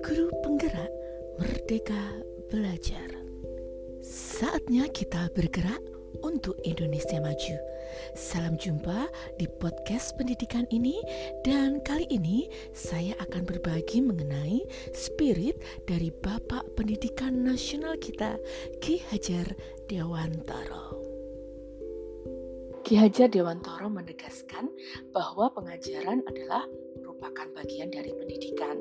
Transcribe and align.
Guru 0.00 0.32
penggerak 0.40 0.88
Merdeka 1.36 2.24
Belajar. 2.48 3.04
Saatnya 4.00 4.88
kita 4.88 5.28
bergerak 5.36 5.84
untuk 6.24 6.56
Indonesia 6.64 7.20
Maju. 7.20 7.56
Salam 8.16 8.56
jumpa 8.56 9.12
di 9.36 9.44
podcast 9.60 10.16
pendidikan 10.16 10.64
ini 10.72 11.04
dan 11.44 11.84
kali 11.84 12.08
ini 12.08 12.48
saya 12.72 13.12
akan 13.20 13.44
berbagi 13.44 14.00
mengenai 14.00 14.64
spirit 14.96 15.60
dari 15.84 16.08
Bapak 16.08 16.80
Pendidikan 16.80 17.44
Nasional 17.44 18.00
kita, 18.00 18.40
Ki 18.80 19.04
Hajar 19.12 19.52
Dewantara. 19.84 21.09
Ki 22.80 22.96
Hajar 22.96 23.28
Dewantara 23.28 23.86
menegaskan 23.92 24.72
bahwa 25.12 25.52
pengajaran 25.52 26.24
adalah 26.24 26.64
merupakan 26.96 27.46
bagian 27.52 27.92
dari 27.92 28.10
pendidikan. 28.16 28.80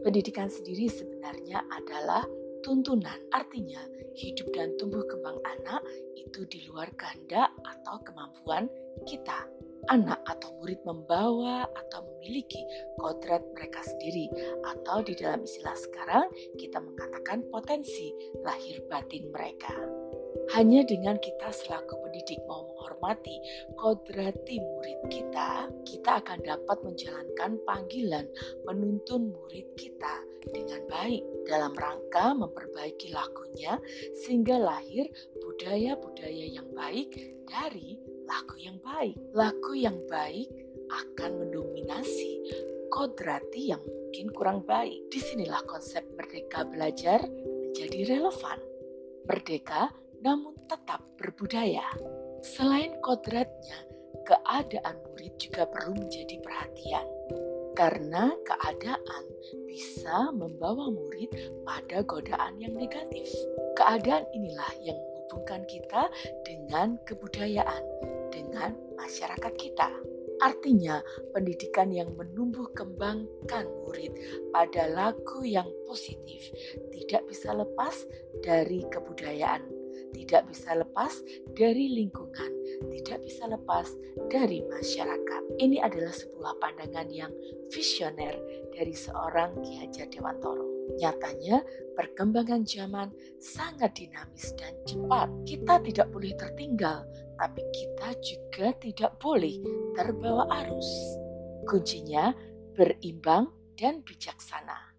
Pendidikan 0.00 0.48
sendiri 0.48 0.88
sebenarnya 0.88 1.60
adalah 1.68 2.24
tuntunan, 2.64 3.20
artinya 3.36 3.78
hidup 4.16 4.48
dan 4.56 4.72
tumbuh 4.80 5.04
kembang 5.04 5.36
anak 5.44 5.84
itu 6.16 6.48
di 6.48 6.64
luar 6.66 6.88
kehendak 6.96 7.52
atau 7.62 8.00
kemampuan 8.02 8.72
kita. 9.04 9.44
Anak 9.86 10.18
atau 10.26 10.50
murid 10.58 10.82
membawa 10.82 11.68
atau 11.70 12.02
memiliki 12.16 12.58
kodrat 12.98 13.44
mereka 13.54 13.84
sendiri 13.86 14.26
atau 14.66 14.98
di 15.04 15.14
dalam 15.14 15.46
istilah 15.46 15.78
sekarang 15.78 16.26
kita 16.58 16.82
mengatakan 16.82 17.46
potensi 17.54 18.10
lahir 18.42 18.82
batin 18.90 19.30
mereka. 19.30 20.05
Hanya 20.54 20.86
dengan 20.86 21.20
kita 21.20 21.52
selaku 21.52 22.00
pendidik 22.06 22.40
mau 22.48 22.64
menghormati 22.64 23.36
kodrati 23.76 24.60
murid 24.60 25.00
kita, 25.12 25.68
kita 25.84 26.22
akan 26.24 26.38
dapat 26.42 26.78
menjalankan 26.82 27.60
panggilan 27.68 28.26
menuntun 28.64 29.32
murid 29.32 29.68
kita 29.76 30.24
dengan 30.54 30.82
baik 30.86 31.22
dalam 31.46 31.74
rangka 31.74 32.34
memperbaiki 32.34 33.10
lakunya 33.10 33.78
sehingga 34.22 34.58
lahir 34.58 35.06
budaya-budaya 35.42 36.46
yang 36.50 36.68
baik 36.74 37.14
dari 37.46 37.98
laku 38.26 38.58
yang 38.62 38.78
baik. 38.82 39.14
Laku 39.34 39.72
yang 39.78 39.98
baik 40.10 40.50
akan 40.86 41.30
mendominasi 41.42 42.42
kodrati 42.90 43.74
yang 43.74 43.82
mungkin 43.82 44.30
kurang 44.34 44.60
baik. 44.62 45.10
Di 45.10 45.18
sinilah 45.18 45.62
konsep 45.66 46.06
merdeka 46.14 46.66
belajar 46.66 47.22
menjadi 47.26 48.16
relevan. 48.16 48.58
Merdeka 49.26 49.90
namun 50.26 50.58
tetap 50.66 51.06
berbudaya. 51.14 51.86
Selain 52.42 52.98
kodratnya, 52.98 53.78
keadaan 54.26 54.98
murid 55.06 55.38
juga 55.38 55.70
perlu 55.70 55.94
menjadi 55.94 56.42
perhatian 56.42 57.06
karena 57.78 58.34
keadaan 58.42 59.24
bisa 59.70 60.34
membawa 60.34 60.90
murid 60.90 61.30
pada 61.62 62.02
godaan 62.02 62.58
yang 62.58 62.74
negatif. 62.74 63.30
Keadaan 63.78 64.26
inilah 64.34 64.72
yang 64.82 64.98
menghubungkan 64.98 65.62
kita 65.70 66.10
dengan 66.42 66.98
kebudayaan, 67.06 67.84
dengan 68.34 68.74
masyarakat 68.98 69.54
kita. 69.54 69.92
Artinya, 70.36 71.00
pendidikan 71.32 71.88
yang 71.88 72.12
menumbuh 72.12 72.68
kembangkan 72.76 73.64
murid 73.84 74.12
pada 74.52 74.84
laku 74.92 75.48
yang 75.48 75.68
positif 75.88 76.52
tidak 76.92 77.24
bisa 77.24 77.56
lepas 77.56 78.04
dari 78.44 78.84
kebudayaan, 78.92 79.64
tidak 80.14 80.46
bisa 80.50 80.76
lepas 80.76 81.22
dari 81.56 81.90
lingkungan, 81.96 82.50
tidak 82.92 83.18
bisa 83.24 83.48
lepas 83.48 83.88
dari 84.30 84.62
masyarakat. 84.66 85.42
Ini 85.58 85.82
adalah 85.82 86.12
sebuah 86.12 86.60
pandangan 86.60 87.08
yang 87.10 87.32
visioner 87.72 88.36
dari 88.74 88.92
seorang 88.92 89.58
Ki 89.62 89.82
Hajar 89.82 90.06
Dewantoro. 90.10 90.66
Nyatanya, 91.02 91.66
perkembangan 91.98 92.62
zaman 92.62 93.10
sangat 93.42 93.98
dinamis 93.98 94.54
dan 94.54 94.70
cepat. 94.86 95.26
Kita 95.42 95.82
tidak 95.82 96.08
boleh 96.14 96.32
tertinggal, 96.38 97.02
tapi 97.34 97.62
kita 97.74 98.14
juga 98.22 98.66
tidak 98.78 99.12
boleh 99.18 99.58
terbawa 99.98 100.46
arus. 100.62 100.90
Kuncinya 101.66 102.30
berimbang 102.78 103.50
dan 103.74 104.00
bijaksana. 104.06 104.95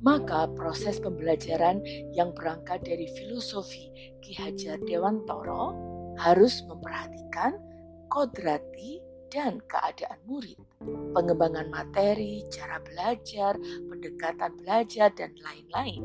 Maka 0.00 0.48
proses 0.56 0.96
pembelajaran 0.96 1.84
yang 2.16 2.32
berangkat 2.32 2.80
dari 2.88 3.04
filosofi 3.12 3.92
Ki 4.24 4.32
Hajar 4.32 4.80
Dewantoro 4.88 5.76
harus 6.16 6.64
memperhatikan 6.64 7.60
kodrati 8.08 9.04
dan 9.30 9.62
keadaan 9.70 10.18
murid, 10.26 10.58
pengembangan 11.14 11.70
materi, 11.70 12.42
cara 12.50 12.82
belajar, 12.82 13.54
pendekatan 13.86 14.58
belajar, 14.58 15.12
dan 15.14 15.30
lain-lain. 15.38 16.02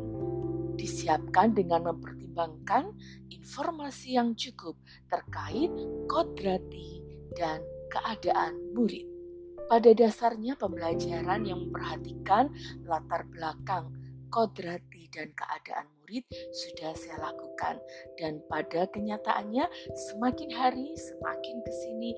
Disiapkan 0.77 1.55
dengan 1.55 1.89
mempertimbangkan 1.89 2.93
informasi 3.31 4.19
yang 4.19 4.37
cukup 4.37 4.77
terkait 5.09 5.71
kodrati 6.05 7.01
dan 7.33 7.63
keadaan 7.89 8.53
murid. 8.77 9.14
Pada 9.65 9.91
dasarnya 9.97 10.53
pembelajaran 10.61 11.41
yang 11.41 11.69
memperhatikan 11.69 12.53
latar 12.85 13.25
belakang 13.33 13.89
kodrati 14.29 15.09
dan 15.09 15.33
keadaan 15.33 15.89
murid 16.03 16.21
sudah 16.53 16.93
saya 16.93 17.17
lakukan 17.17 17.81
dan 18.21 18.43
pada 18.45 18.85
kenyataannya 18.93 19.65
semakin 19.95 20.53
hari 20.53 20.93
semakin 20.93 21.65
ke 21.65 21.71
sini 21.81 22.11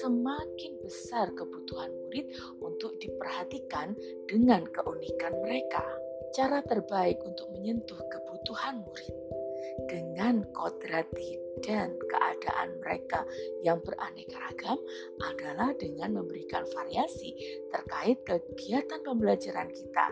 semakin 0.00 0.72
besar 0.80 1.28
kebutuhan 1.36 1.92
murid 1.92 2.30
untuk 2.64 2.96
diperhatikan 3.02 3.92
dengan 4.24 4.64
keunikan 4.72 5.34
mereka. 5.44 5.84
Cara 6.32 6.64
terbaik 6.64 7.20
untuk 7.26 7.52
menyentuh 7.52 8.00
kebutuhan 8.08 8.80
murid 8.80 9.43
dengan 9.88 10.44
kodrati 10.54 11.38
dan 11.62 11.94
keadaan 12.10 12.76
mereka 12.82 13.22
yang 13.62 13.78
beraneka 13.80 14.36
ragam 14.36 14.78
adalah 15.22 15.70
dengan 15.78 16.20
memberikan 16.20 16.66
variasi 16.74 17.34
terkait 17.70 18.20
kegiatan 18.26 19.00
pembelajaran 19.06 19.70
kita, 19.70 20.06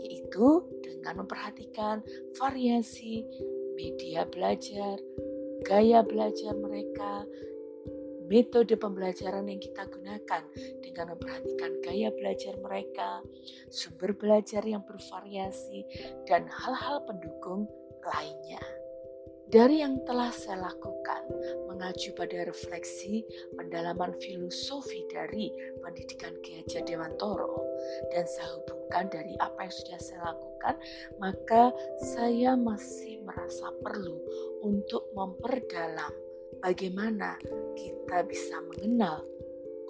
yaitu 0.00 0.64
dengan 0.80 1.24
memperhatikan 1.24 2.00
variasi 2.36 3.22
media 3.76 4.24
belajar, 4.28 4.96
gaya 5.64 6.00
belajar 6.04 6.56
mereka, 6.56 7.24
metode 8.30 8.78
pembelajaran 8.78 9.50
yang 9.50 9.58
kita 9.58 9.90
gunakan 9.90 10.42
dengan 10.78 11.18
memperhatikan 11.18 11.82
gaya 11.82 12.14
belajar 12.14 12.54
mereka, 12.62 13.26
sumber 13.74 14.14
belajar 14.14 14.62
yang 14.62 14.86
bervariasi, 14.86 15.82
dan 16.30 16.46
hal-hal 16.46 17.02
pendukung 17.10 17.66
lainnya. 18.06 18.62
Dari 19.50 19.82
yang 19.82 19.98
telah 20.06 20.30
saya 20.30 20.70
lakukan, 20.70 21.26
mengacu 21.66 22.14
pada 22.14 22.46
refleksi 22.46 23.26
pendalaman 23.58 24.14
filosofi 24.22 25.02
dari 25.10 25.50
pendidikan 25.82 26.38
Ki 26.38 26.62
Hajar 26.62 26.86
Dewantoro, 26.86 27.58
dan 28.14 28.30
saya 28.30 28.46
hubungkan 28.54 29.10
dari 29.10 29.34
apa 29.42 29.66
yang 29.66 29.74
sudah 29.74 29.98
saya 29.98 30.20
lakukan, 30.30 30.74
maka 31.18 31.74
saya 32.14 32.54
masih 32.54 33.26
merasa 33.26 33.74
perlu 33.82 34.22
untuk 34.62 35.10
memperdalam 35.18 36.14
bagaimana 36.62 37.34
kita 37.74 38.22
bisa 38.30 38.54
mengenal 38.70 39.26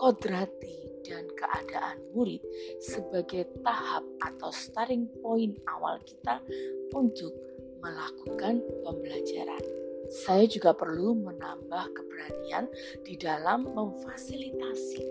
kodrati 0.01 0.89
dan 1.05 1.29
keadaan 1.37 2.01
murid 2.17 2.41
sebagai 2.81 3.45
tahap 3.61 4.09
atau 4.25 4.49
starting 4.49 5.05
point 5.21 5.53
awal 5.69 6.01
kita 6.09 6.41
untuk 6.97 7.50
melakukan 7.81 8.61
pembelajaran. 8.85 9.65
Saya 10.11 10.45
juga 10.49 10.75
perlu 10.75 11.17
menambah 11.17 11.85
keberanian 11.97 12.67
di 13.07 13.15
dalam 13.17 13.69
memfasilitasi 13.73 15.05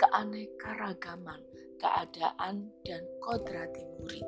keanekaragaman 0.00 1.40
keadaan 1.82 2.70
dan 2.86 3.02
kodrati 3.22 3.82
murid 3.98 4.26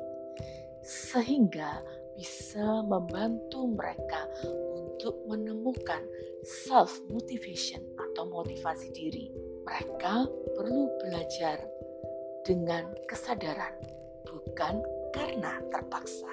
sehingga 0.85 1.81
bisa 2.15 2.85
membantu 2.85 3.67
mereka 3.67 4.29
untuk 4.71 5.17
menemukan 5.27 5.99
self 6.45 7.01
motivation 7.09 7.81
atau 7.97 8.29
motivasi 8.29 8.93
diri. 8.93 9.33
Mereka 9.65 10.29
perlu 10.55 10.93
belajar 11.01 11.57
dengan 12.45 12.85
kesadaran, 13.09 13.73
bukan 14.29 14.79
karena 15.11 15.57
terpaksa. 15.73 16.31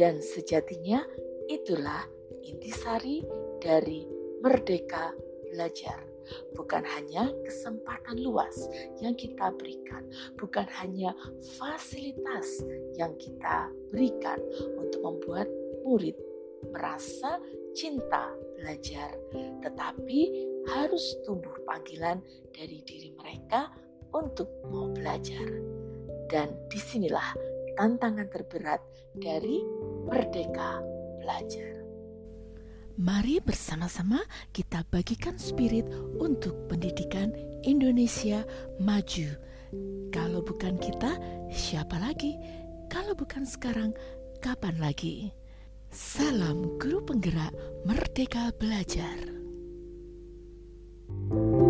Dan 0.00 0.24
sejatinya 0.24 1.04
itulah 1.44 2.08
intisari 2.40 3.20
dari 3.60 4.08
merdeka 4.40 5.12
belajar. 5.52 6.00
Bukan 6.56 6.80
hanya 6.88 7.28
kesempatan 7.44 8.16
luas 8.24 8.64
yang 9.04 9.12
kita 9.12 9.52
berikan, 9.60 10.08
bukan 10.40 10.64
hanya 10.80 11.12
fasilitas 11.60 12.64
yang 12.96 13.12
kita 13.20 13.68
berikan 13.92 14.40
untuk 14.80 15.04
membuat 15.04 15.52
murid 15.84 16.16
merasa 16.72 17.36
cinta 17.76 18.32
belajar, 18.56 19.12
tetapi 19.60 20.48
harus 20.64 21.20
tumbuh 21.28 21.60
panggilan 21.68 22.24
dari 22.56 22.80
diri 22.88 23.12
mereka 23.20 23.68
untuk 24.16 24.48
mau 24.72 24.88
belajar. 24.88 25.44
Dan 26.30 26.56
di 26.72 26.80
sinilah 26.80 27.36
tantangan 27.76 28.30
terberat 28.32 28.80
dari 29.18 29.79
Merdeka 30.06 30.80
Belajar. 31.20 31.80
Mari 33.00 33.40
bersama-sama 33.40 34.20
kita 34.52 34.84
bagikan 34.92 35.40
spirit 35.40 35.88
untuk 36.20 36.68
pendidikan 36.68 37.32
Indonesia 37.64 38.44
maju. 38.76 39.28
Kalau 40.12 40.44
bukan 40.44 40.76
kita, 40.76 41.16
siapa 41.48 41.96
lagi? 41.96 42.36
Kalau 42.92 43.16
bukan 43.16 43.48
sekarang, 43.48 43.96
kapan 44.44 44.76
lagi? 44.76 45.32
Salam 45.88 46.76
guru 46.76 47.00
penggerak 47.02 47.56
merdeka 47.88 48.52
belajar. 48.60 49.40
thank 51.10 51.62
you 51.62 51.69